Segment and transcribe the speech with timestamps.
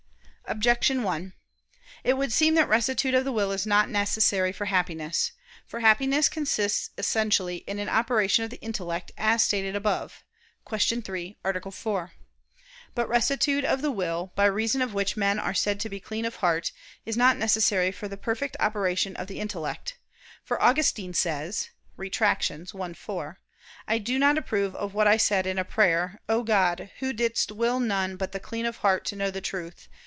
[0.45, 1.31] Objection 1:
[2.03, 5.31] It would seem that rectitude of the will is not necessary for Happiness.
[5.65, 10.25] For Happiness consists essentially in an operation of the intellect, as stated above
[10.69, 10.99] (Q.
[11.01, 11.71] 3, A.
[11.71, 12.11] 4).
[12.93, 16.25] But rectitude of the will, by reason of which men are said to be clean
[16.25, 16.73] of heart,
[17.05, 19.99] is not necessary for the perfect operation of the intellect:
[20.43, 22.51] for Augustine says (Retract.
[22.51, 23.39] i, 4)
[23.87, 27.53] "I do not approve of what I said in a prayer: O God, Who didst
[27.53, 29.87] will none but the clean of heart to know the truth.